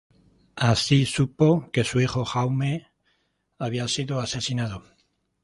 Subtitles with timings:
[0.71, 2.87] Así supo que su hijo Jaume
[3.59, 4.83] había sido asesinado.